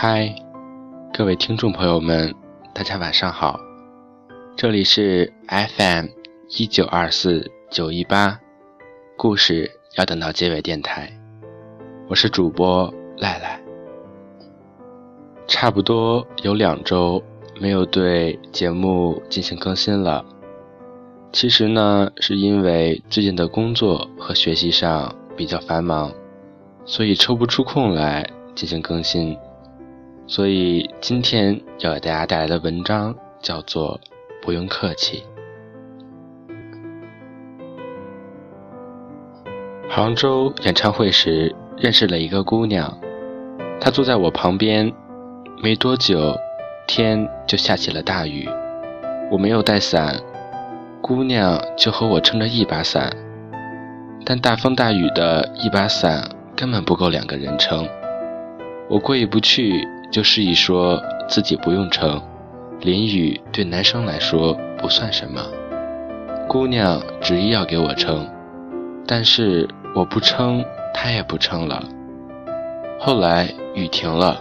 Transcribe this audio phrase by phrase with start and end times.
[0.00, 0.32] 嗨，
[1.12, 2.32] 各位听众朋友们，
[2.72, 3.58] 大家晚上好，
[4.56, 6.06] 这里是 FM
[6.50, 8.38] 一九二四九一八，
[9.16, 11.12] 故事要等到结尾电台，
[12.08, 13.60] 我是主播赖赖。
[15.48, 17.20] 差不多有两周
[17.60, 20.24] 没有对节目进行更新了，
[21.32, 26.12] 其实呢，是因为最近的工作和学习上比较繁忙，
[26.84, 28.24] 所以抽不出空来
[28.54, 29.36] 进行更新。
[30.28, 33.98] 所以今天要给大家带来的文章叫做
[34.44, 35.24] “不用客气”。
[39.88, 42.94] 杭州演唱会时认识了一个姑娘，
[43.80, 44.92] 她坐在我旁边。
[45.60, 46.36] 没多久，
[46.86, 48.46] 天就下起了大雨。
[49.30, 50.14] 我没有带伞，
[51.00, 53.10] 姑娘就和我撑着一把伞。
[54.26, 57.88] 但大风大雨的一把伞根本不够两个人撑。
[58.90, 59.88] 我过意不去。
[60.10, 62.20] 就示意说自己不用撑，
[62.80, 65.42] 淋雨对男生来说不算什么。
[66.48, 68.26] 姑娘执意要给我撑，
[69.06, 70.64] 但是我不撑，
[70.94, 71.84] 她也不撑了。
[72.98, 74.40] 后来雨停了，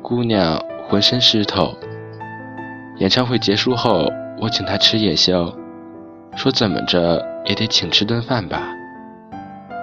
[0.00, 1.74] 姑娘浑身湿透。
[2.98, 4.08] 演唱会结束后，
[4.40, 5.52] 我请她吃夜宵，
[6.36, 8.62] 说怎么着也得请吃顿饭吧。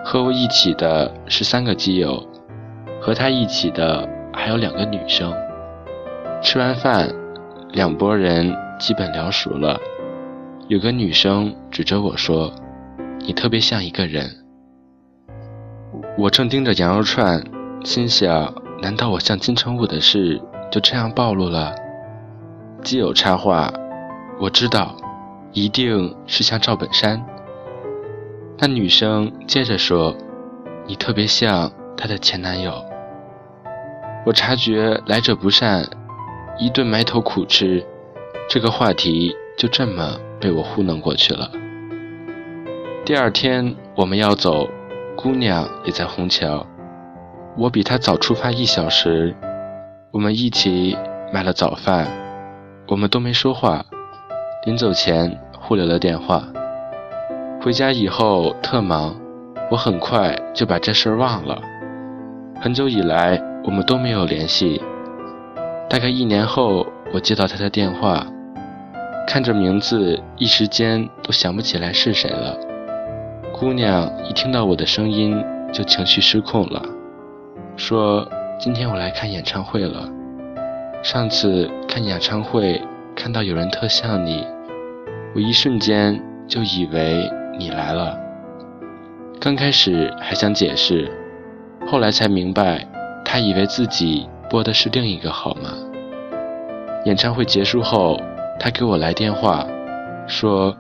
[0.06, 2.26] 和我一起的是三个基友，
[3.02, 4.08] 和她一起的。
[4.34, 5.34] 还有两个女生。
[6.42, 7.10] 吃完饭，
[7.72, 9.80] 两拨人基本聊熟了。
[10.68, 12.52] 有个女生指着我说
[13.20, 14.30] ：“你特别像一个人。”
[16.18, 17.44] 我正盯着羊肉串，
[17.84, 21.76] 心想：难道我像金城武的事就这样暴露了？
[22.82, 23.72] 基友插话
[24.42, 24.96] ：“我知道，
[25.52, 27.24] 一定是像赵本山。”
[28.58, 30.16] 那女生接着说
[30.88, 32.84] ：“你特别像她的前男友。”
[34.24, 35.84] 我察觉来者不善，
[36.60, 37.84] 一顿埋头苦吃，
[38.48, 41.50] 这个话题就这么被我糊弄过去了。
[43.04, 44.68] 第二天我们要走，
[45.16, 46.64] 姑娘也在虹桥，
[47.58, 49.36] 我比她早出发一小时。
[50.12, 50.96] 我们一起
[51.34, 52.08] 买了早饭，
[52.88, 53.84] 我们都没说话，
[54.68, 56.44] 临走前互留了电话。
[57.60, 59.20] 回家以后特忙，
[59.72, 61.60] 我很快就把这事儿忘了。
[62.62, 63.42] 很久以来。
[63.64, 64.82] 我们都没有联系。
[65.90, 68.26] 大概一年后，我接到他的电话，
[69.28, 72.58] 看着名字，一时间都想不起来是谁了。
[73.54, 76.82] 姑娘一听到我的声音，就情绪失控了，
[77.76, 78.28] 说
[78.58, 80.10] ：“今天我来看演唱会了。
[81.04, 82.82] 上次看演唱会
[83.16, 84.46] 看到有人特像你，
[85.36, 87.30] 我一瞬间就以为
[87.60, 88.18] 你来了。
[89.40, 91.12] 刚开始还想解释，
[91.86, 92.88] 后来才明白。”
[93.32, 95.70] 他以为自己拨的是另一个号码。
[97.06, 98.20] 演唱会结束后，
[98.60, 99.66] 他给我来电话，
[100.28, 100.76] 说：“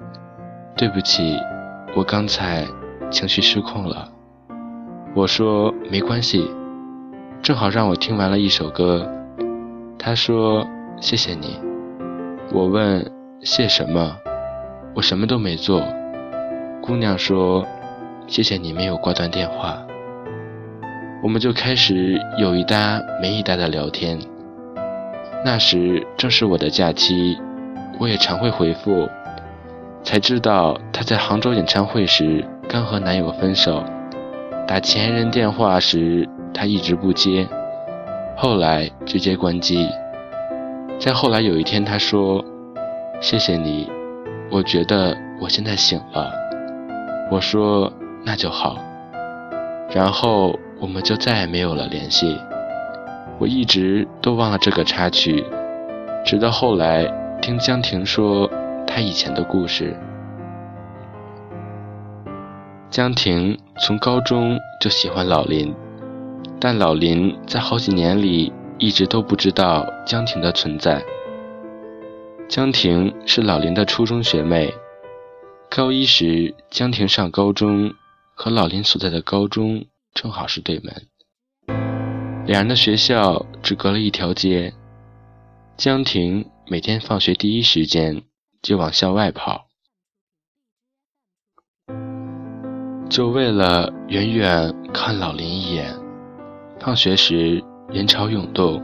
[0.75, 1.39] 对不起，
[1.95, 2.67] 我刚才
[3.09, 4.05] 情绪失控了。”
[5.15, 6.45] 我说：“没关系，
[7.41, 9.09] 正好让我听完了一首歌。”
[9.97, 10.67] 他说
[10.99, 11.57] ：“谢谢你。”
[12.51, 13.09] 我问
[13.39, 14.17] ：“谢什么？
[14.93, 15.81] 我什么都没做。”
[16.83, 17.65] 姑娘说
[18.27, 19.81] ：“谢谢你没有挂断电话。”
[21.23, 24.17] 我们就开始有一搭没一搭的聊天。
[25.45, 27.37] 那时正是我的假期，
[27.99, 29.07] 我也常会回复。
[30.03, 33.83] 才知道她在杭州演唱会时刚和男友分手，
[34.67, 37.47] 打前任电话时她一直不接，
[38.35, 39.87] 后来直接关机。
[40.99, 42.43] 再后来有一天她说
[43.21, 43.87] ：“谢谢你，
[44.49, 46.31] 我觉得我现在醒了。”
[47.29, 47.93] 我说
[48.25, 48.75] ：“那就好。”
[49.93, 50.57] 然后。
[50.81, 52.35] 我们就再也没有了联系。
[53.39, 55.45] 我一直都忘了这个插曲，
[56.25, 57.05] 直到后来
[57.41, 58.49] 听江婷说
[58.87, 59.95] 她以前的故事。
[62.89, 65.73] 江婷从高中就喜欢老林，
[66.59, 71.01] 但老林在好几年里一直都不知道江婷的存在。
[72.49, 74.73] 江婷是老林的初中学妹，
[75.69, 77.93] 高一时江婷上高中，
[78.35, 79.85] 和老林所在的高中。
[80.13, 81.07] 正好是对门，
[82.45, 84.73] 两人的学校只隔了一条街。
[85.77, 88.21] 江婷每天放学第一时间
[88.61, 89.67] 就往校外跑，
[93.09, 95.95] 就为了远远看老林一眼。
[96.79, 98.81] 放学时人潮涌动，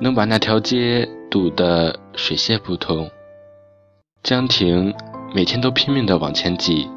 [0.00, 3.10] 能把那条街堵得水泄不通。
[4.22, 4.94] 江婷
[5.34, 6.88] 每天都拼命地往前挤，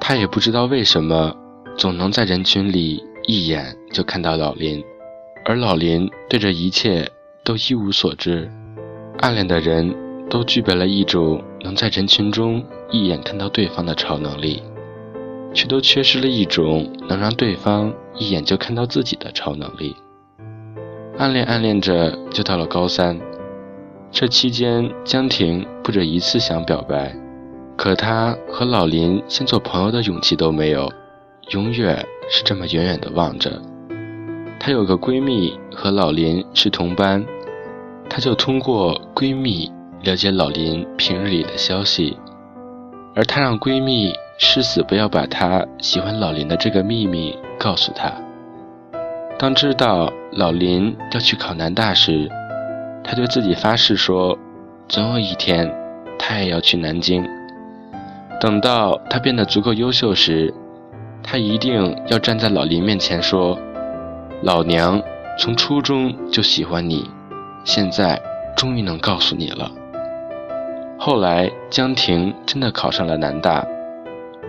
[0.00, 1.43] 她也不知道为什么。
[1.76, 4.82] 总能在人群里一眼就看到老林，
[5.44, 7.08] 而老林对这一切
[7.42, 8.50] 都一无所知。
[9.20, 9.94] 暗恋的人
[10.30, 14.62] 都具备了一种能在人群中一眼看到对方的超能力，
[15.52, 19.96] 却都缺失了一种能让对方一眼就看到自己的超能力。
[21.18, 23.18] 暗恋暗恋着，就到了高三。
[24.10, 27.14] 这期间，江婷不止一次想表白，
[27.76, 30.90] 可她和老林先做朋友的勇气都没有，
[31.50, 33.60] 永远是这么远远的望着。
[34.58, 37.24] 她有个闺蜜和老林是同班，
[38.08, 39.70] 她就通过闺蜜
[40.02, 42.16] 了解老林平日里的消息，
[43.14, 48.10] 而她让闺蜜誓死不要把她喜欢老林的这个秘密告诉她。
[49.38, 52.28] 当知道老林要去考南大时，
[53.02, 54.38] 她对自己发誓说，
[54.88, 55.70] 总有一天，
[56.18, 57.22] 她也要去南京。
[58.40, 60.52] 等到她变得足够优秀时，
[61.24, 63.58] 他一定要站在老林面前说。
[64.42, 65.02] 老娘
[65.38, 67.08] 从初中就喜欢你，
[67.64, 68.20] 现在
[68.54, 69.70] 终于能告诉你了。
[70.98, 73.66] 后来江婷真的考上了南大，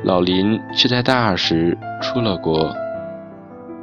[0.04, 2.76] 老林却在大二时出了国。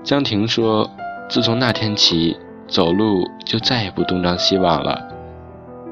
[0.05, 0.89] 江婷说
[1.31, 2.37] ：“自从那天起，
[2.69, 5.01] 走路就再也不东张西望了，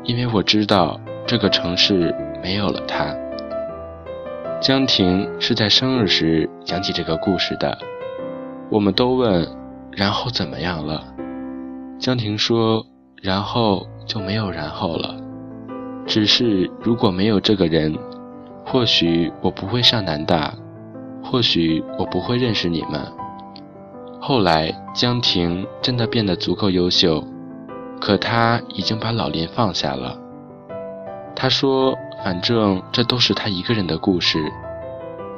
[0.04, 3.16] 因为我知道这个城市没有了他。”
[4.60, 7.78] 江婷是在生日时讲起这个故事的，
[8.68, 9.48] 我们都问。
[9.92, 11.02] 然后怎么样了？
[11.98, 12.86] 江婷说
[13.20, 15.16] ：“然后就没有然后了。
[16.06, 17.98] 只是如果没有这个人，
[18.64, 20.54] 或许我不会上南大，
[21.24, 23.00] 或许我不会认识你们。”
[24.20, 27.24] 后来江婷真的变得足够优秀，
[28.00, 30.16] 可她已经把老林放下了。
[31.34, 34.38] 她说：“反正这都是他一个人的故事，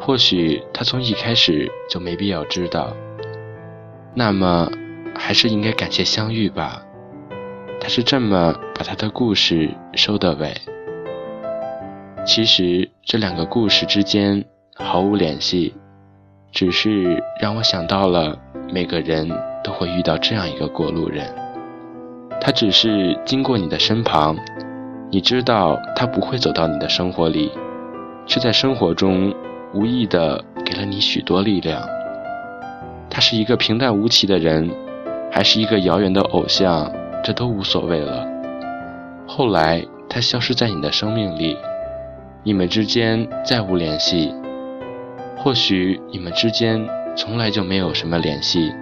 [0.01, 2.93] 或许他从一开始就没必要知道。”
[4.15, 4.71] 那么，
[5.17, 6.83] 还是应该感谢相遇吧。
[7.81, 10.55] 他是这么把他的故事收的尾。
[12.25, 14.45] 其实这两个故事之间
[14.77, 15.75] 毫无联系，
[16.53, 18.39] 只是让我想到了
[18.73, 19.29] 每个人
[19.65, 21.35] 都会遇到这样一个过路人。
[22.41, 24.37] 他只是经过你的身旁，
[25.15, 27.53] 你知道他不会走到你的生活里，
[28.25, 29.31] 却在生活中
[29.75, 31.87] 无意的给了你许多力量。
[33.11, 34.71] 他是一个平淡无奇的人，
[35.31, 36.91] 还是一个遥远的偶像，
[37.23, 38.27] 这都无所谓了。
[39.27, 41.59] 后来他消失在你的生命里，
[42.43, 44.35] 你们之间再无联系。
[45.37, 48.73] 或许你们之间从来就没有什么联系，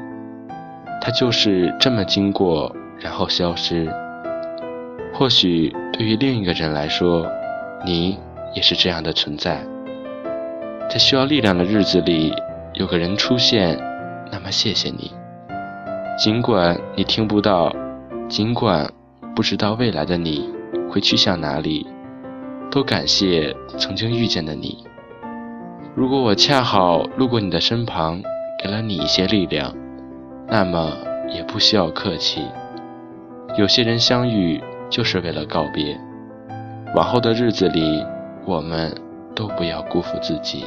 [1.00, 3.92] 他就是这么经过，然后消失。
[5.20, 7.30] 或许对于另一个人来说，
[7.84, 8.16] 你
[8.54, 9.62] 也是这样的存在，
[10.88, 12.32] 在需要力量的日子里，
[12.72, 13.78] 有个人出现。
[14.32, 15.12] 那么谢谢你，
[16.16, 17.70] 尽管你听不到，
[18.30, 18.90] 尽管
[19.36, 20.48] 不知道未来的你
[20.90, 21.86] 会去向哪里，
[22.70, 24.82] 都感谢曾经遇见的你。
[25.94, 28.22] 如果我恰好路过你的身旁，
[28.64, 29.76] 给了你一些力量，
[30.48, 30.90] 那么
[31.28, 32.40] 也不需要客气。
[33.58, 34.58] 有些人相遇
[34.90, 35.96] 就是为了告别，
[36.96, 38.04] 往后的日子里，
[38.44, 38.92] 我们
[39.34, 40.66] 都不要辜负自己。